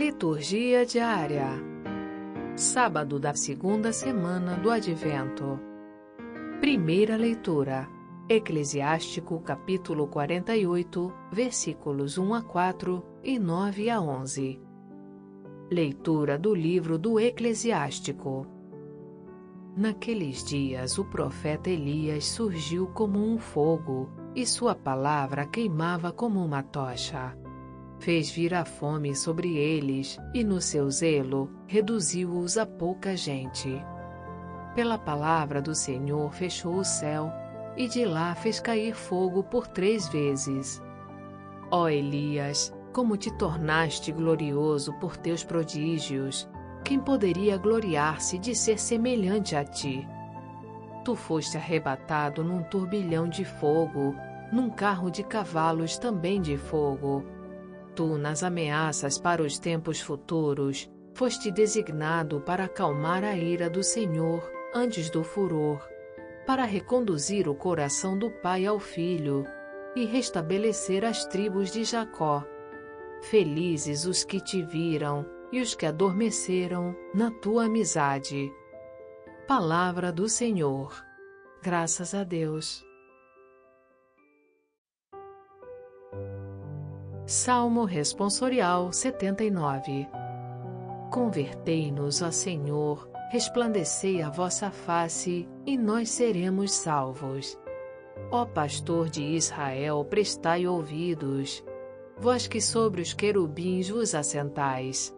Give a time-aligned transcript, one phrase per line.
[0.00, 1.46] Liturgia diária.
[2.56, 5.60] Sábado da segunda semana do Advento.
[6.58, 7.86] Primeira leitura.
[8.26, 14.58] Eclesiástico capítulo 48, versículos 1 a 4 e 9 a 11.
[15.70, 18.46] Leitura do livro do Eclesiástico.
[19.76, 26.62] Naqueles dias o profeta Elias surgiu como um fogo, e sua palavra queimava como uma
[26.62, 27.36] tocha
[28.00, 33.68] fez vir a fome sobre eles e, no seu zelo, reduziu-os a pouca gente.
[34.74, 37.30] Pela palavra do Senhor fechou o céu
[37.76, 40.82] e de lá fez cair fogo por três vezes.
[41.70, 46.48] Ó Elias, como te tornaste glorioso por teus prodígios,
[46.82, 50.08] quem poderia gloriar-se de ser semelhante a ti?
[51.04, 54.14] Tu foste arrebatado num turbilhão de fogo,
[54.50, 57.24] num carro de cavalos também de fogo
[57.94, 64.42] Tu, nas ameaças para os tempos futuros, foste designado para acalmar a ira do Senhor
[64.74, 65.86] antes do furor,
[66.46, 69.44] para reconduzir o coração do pai ao filho
[69.94, 72.44] e restabelecer as tribos de Jacó.
[73.22, 78.50] Felizes os que te viram e os que adormeceram na tua amizade.
[79.46, 80.94] Palavra do Senhor.
[81.62, 82.89] Graças a Deus.
[87.30, 90.08] Salmo Responsorial 79
[91.12, 97.56] Convertei-nos, ó Senhor, resplandecei a vossa face, e nós seremos salvos.
[98.32, 101.64] Ó Pastor de Israel, prestai ouvidos,
[102.18, 105.14] vós que sobre os querubins vos assentais.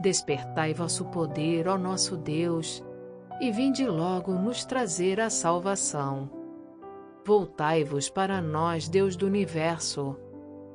[0.00, 2.84] Despertai vosso poder, ó nosso Deus,
[3.40, 6.30] e vinde logo nos trazer a salvação.
[7.26, 10.16] Voltai-vos para nós, Deus do universo,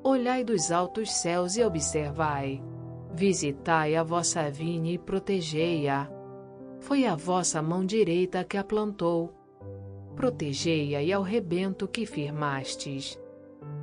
[0.08, 2.63] olhai dos altos céus e observai.
[3.13, 6.09] Visitai a vossa vinha e protegei-a.
[6.80, 9.33] Foi a vossa mão direita que a plantou.
[10.16, 13.19] Protegei-a e ao rebento que firmastes.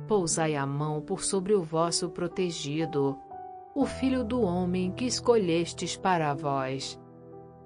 [0.07, 3.17] Pousai a mão por sobre o vosso protegido,
[3.75, 6.99] o filho do homem que escolhestes para vós.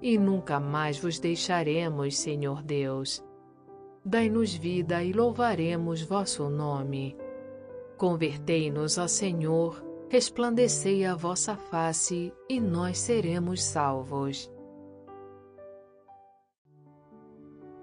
[0.02, 3.24] E nunca mais vos deixaremos, Senhor Deus.
[4.04, 7.16] Dai-nos vida e louvaremos vosso nome.
[8.00, 14.50] Convertei-nos, ó Senhor, resplandecei a vossa face, e nós seremos salvos.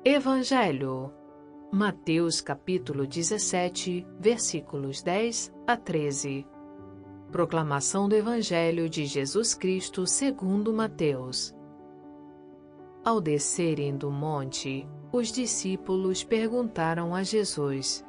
[0.03, 1.13] Evangelho
[1.71, 6.47] Mateus capítulo 17, versículos 10 a 13.
[7.31, 11.55] Proclamação do Evangelho de Jesus Cristo segundo Mateus.
[13.05, 18.03] Ao descerem do monte, os discípulos perguntaram a Jesus: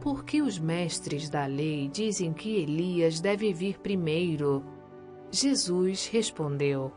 [0.00, 4.64] por que os mestres da lei dizem que Elias deve vir primeiro?
[5.30, 6.92] Jesus respondeu: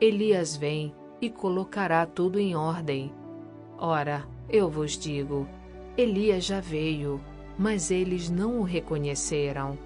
[0.00, 3.12] Elias vem e colocará tudo em ordem.
[3.78, 5.46] Ora, eu vos digo:
[5.96, 7.20] Elias já veio,
[7.58, 9.78] mas eles não o reconheceram.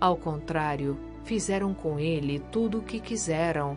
[0.00, 3.76] Ao contrário, fizeram com ele tudo o que quiseram.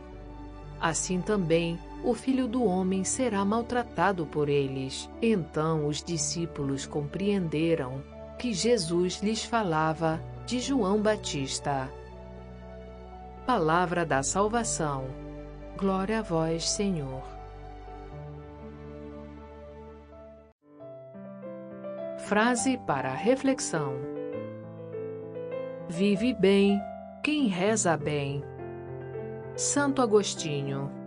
[0.80, 5.10] Assim também o filho do homem será maltratado por eles.
[5.22, 8.04] Então os discípulos compreenderam
[8.40, 11.90] que Jesus lhes falava de João Batista.
[13.46, 15.06] Palavra da salvação.
[15.78, 17.24] Glória a vós, Senhor.
[22.20, 23.94] Frase para reflexão:
[25.90, 26.82] Vive bem
[27.24, 28.44] quem reza bem.
[29.56, 31.01] Santo Agostinho.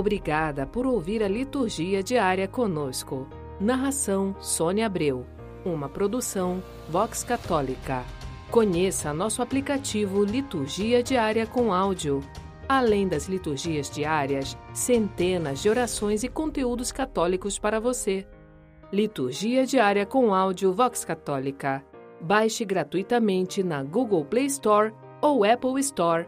[0.00, 3.28] Obrigada por ouvir a liturgia diária conosco.
[3.60, 5.26] Narração Sônia Abreu.
[5.62, 8.02] Uma produção Vox Católica.
[8.50, 12.22] Conheça nosso aplicativo Liturgia Diária com Áudio.
[12.66, 18.26] Além das liturgias diárias, centenas de orações e conteúdos católicos para você.
[18.90, 21.84] Liturgia Diária com Áudio Vox Católica.
[22.22, 26.26] Baixe gratuitamente na Google Play Store ou Apple Store